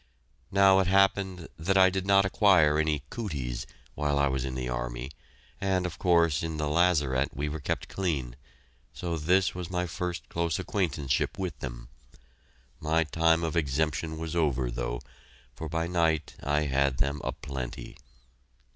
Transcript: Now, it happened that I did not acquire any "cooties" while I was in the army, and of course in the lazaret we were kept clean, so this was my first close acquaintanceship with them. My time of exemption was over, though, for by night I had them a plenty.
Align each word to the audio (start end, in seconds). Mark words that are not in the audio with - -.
Now, 0.51 0.79
it 0.79 0.87
happened 0.87 1.47
that 1.59 1.77
I 1.77 1.91
did 1.91 2.07
not 2.07 2.25
acquire 2.25 2.79
any 2.79 3.03
"cooties" 3.11 3.67
while 3.93 4.17
I 4.17 4.29
was 4.29 4.43
in 4.45 4.55
the 4.55 4.67
army, 4.67 5.11
and 5.61 5.85
of 5.85 5.99
course 5.99 6.41
in 6.41 6.57
the 6.57 6.67
lazaret 6.67 7.27
we 7.35 7.47
were 7.47 7.59
kept 7.59 7.87
clean, 7.87 8.35
so 8.93 9.15
this 9.15 9.53
was 9.53 9.69
my 9.69 9.85
first 9.85 10.27
close 10.27 10.57
acquaintanceship 10.57 11.37
with 11.37 11.59
them. 11.59 11.87
My 12.79 13.03
time 13.03 13.43
of 13.43 13.55
exemption 13.55 14.17
was 14.17 14.35
over, 14.35 14.71
though, 14.71 15.01
for 15.55 15.69
by 15.69 15.85
night 15.85 16.33
I 16.41 16.61
had 16.61 16.97
them 16.97 17.21
a 17.23 17.31
plenty. 17.31 17.95